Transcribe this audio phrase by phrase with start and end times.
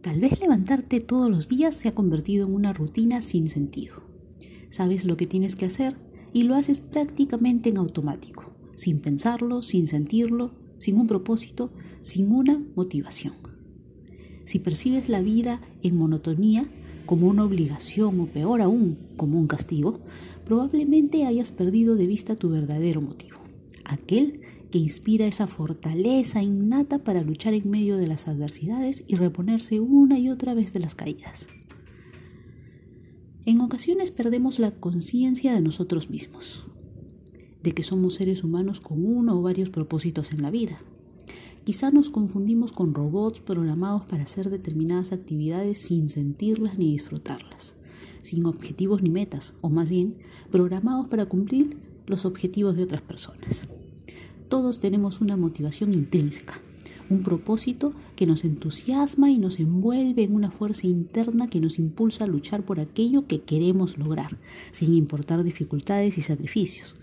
[0.00, 3.96] Tal vez levantarte todos los días se ha convertido en una rutina sin sentido.
[4.70, 5.94] Sabes lo que tienes que hacer
[6.32, 12.64] y lo haces prácticamente en automático, sin pensarlo, sin sentirlo, sin un propósito, sin una
[12.76, 13.34] motivación.
[14.44, 16.70] Si percibes la vida en monotonía,
[17.04, 20.00] como una obligación o peor aún, como un castigo,
[20.46, 23.36] probablemente hayas perdido de vista tu verdadero motivo,
[23.84, 24.40] aquel
[24.70, 30.18] que inspira esa fortaleza innata para luchar en medio de las adversidades y reponerse una
[30.18, 31.48] y otra vez de las caídas.
[33.46, 36.66] En ocasiones perdemos la conciencia de nosotros mismos,
[37.62, 40.78] de que somos seres humanos con uno o varios propósitos en la vida.
[41.64, 47.76] Quizá nos confundimos con robots programados para hacer determinadas actividades sin sentirlas ni disfrutarlas,
[48.22, 50.18] sin objetivos ni metas, o más bien
[50.50, 53.68] programados para cumplir los objetivos de otras personas.
[54.50, 56.60] Todos tenemos una motivación intrínseca,
[57.08, 62.24] un propósito que nos entusiasma y nos envuelve en una fuerza interna que nos impulsa
[62.24, 64.38] a luchar por aquello que queremos lograr,
[64.72, 66.96] sin importar dificultades y sacrificios.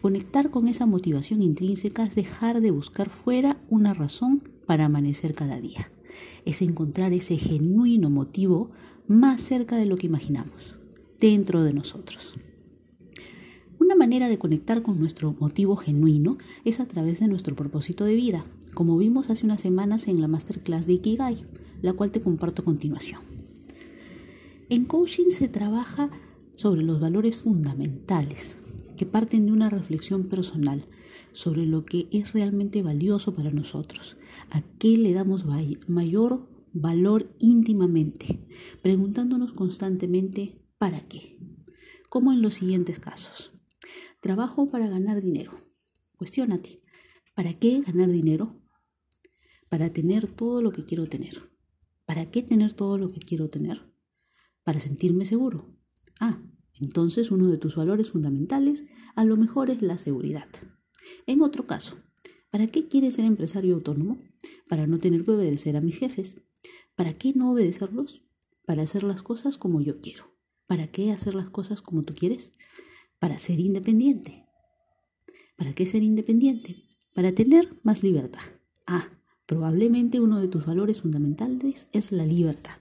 [0.00, 5.60] Conectar con esa motivación intrínseca es dejar de buscar fuera una razón para amanecer cada
[5.60, 5.90] día.
[6.44, 8.70] Es encontrar ese genuino motivo
[9.08, 10.76] más cerca de lo que imaginamos,
[11.18, 12.36] dentro de nosotros.
[13.88, 16.36] Una manera de conectar con nuestro motivo genuino
[16.66, 20.28] es a través de nuestro propósito de vida, como vimos hace unas semanas en la
[20.28, 21.42] masterclass de Ikigai,
[21.80, 23.22] la cual te comparto a continuación.
[24.68, 26.10] En coaching se trabaja
[26.54, 28.58] sobre los valores fundamentales
[28.98, 30.84] que parten de una reflexión personal
[31.32, 34.18] sobre lo que es realmente valioso para nosotros,
[34.50, 35.46] a qué le damos
[35.86, 38.38] mayor valor íntimamente,
[38.82, 41.38] preguntándonos constantemente ¿para qué?
[42.10, 43.57] Como en los siguientes casos.
[44.20, 45.52] Trabajo para ganar dinero.
[46.16, 46.80] Cuestiónate,
[47.36, 48.60] ¿para qué ganar dinero?
[49.68, 51.52] Para tener todo lo que quiero tener.
[52.04, 53.80] ¿Para qué tener todo lo que quiero tener?
[54.64, 55.72] Para sentirme seguro.
[56.18, 56.42] Ah,
[56.80, 60.48] entonces uno de tus valores fundamentales a lo mejor es la seguridad.
[61.26, 61.96] En otro caso,
[62.50, 64.18] ¿para qué quieres ser empresario autónomo?
[64.68, 66.40] Para no tener que obedecer a mis jefes.
[66.96, 68.24] ¿Para qué no obedecerlos?
[68.66, 70.24] Para hacer las cosas como yo quiero.
[70.66, 72.52] ¿Para qué hacer las cosas como tú quieres?
[73.18, 74.46] Para ser independiente.
[75.56, 76.88] ¿Para qué ser independiente?
[77.14, 78.42] Para tener más libertad.
[78.86, 79.08] Ah,
[79.46, 82.80] probablemente uno de tus valores fundamentales es la libertad.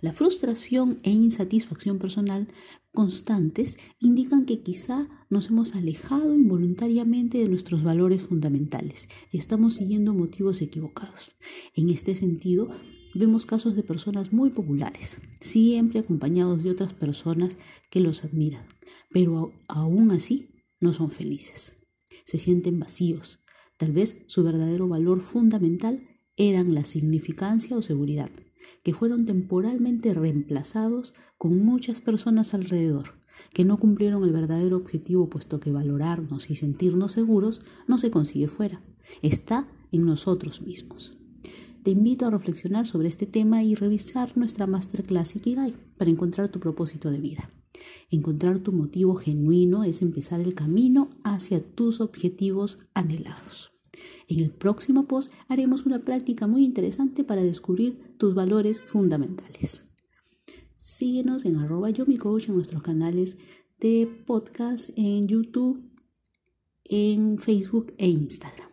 [0.00, 2.48] La frustración e insatisfacción personal
[2.92, 10.14] constantes indican que quizá nos hemos alejado involuntariamente de nuestros valores fundamentales y estamos siguiendo
[10.14, 11.36] motivos equivocados.
[11.74, 12.70] En este sentido,
[13.16, 17.58] vemos casos de personas muy populares, siempre acompañados de otras personas
[17.90, 18.66] que los admiran,
[19.10, 20.50] pero aún así
[20.80, 21.78] no son felices.
[22.24, 23.40] Se sienten vacíos.
[23.78, 26.00] Tal vez su verdadero valor fundamental
[26.36, 28.30] eran la significancia o seguridad,
[28.82, 33.14] que fueron temporalmente reemplazados con muchas personas alrededor,
[33.52, 38.48] que no cumplieron el verdadero objetivo puesto que valorarnos y sentirnos seguros no se consigue
[38.48, 38.82] fuera,
[39.22, 41.16] está en nosotros mismos.
[41.86, 46.58] Te invito a reflexionar sobre este tema y revisar nuestra Masterclass Ikigai para encontrar tu
[46.58, 47.48] propósito de vida.
[48.10, 53.70] Encontrar tu motivo genuino es empezar el camino hacia tus objetivos anhelados.
[54.26, 59.84] En el próximo post haremos una práctica muy interesante para descubrir tus valores fundamentales.
[60.78, 63.38] Síguenos en arroba yomicoach en nuestros canales
[63.78, 65.88] de podcast en YouTube,
[66.82, 68.65] en Facebook e Instagram.